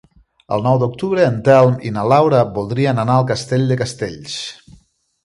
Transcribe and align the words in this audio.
El 0.55 0.63
nou 0.67 0.77
d'octubre 0.83 1.25
en 1.31 1.35
Telm 1.47 1.75
i 1.89 1.91
na 1.97 2.05
Laura 2.13 2.39
voldrien 2.55 3.03
anar 3.05 3.19
a 3.21 3.27
Castell 3.33 3.67
de 3.73 3.79
Castells. 3.83 4.39